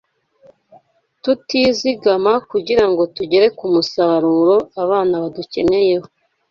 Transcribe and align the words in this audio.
tutizigama 1.23 2.33
kugira 2.51 2.83
ngo 2.89 3.03
tugere 3.15 3.47
ku 3.57 3.65
musaruro 3.73 4.55
abana 4.83 5.13
badukeneyeho 5.23 6.07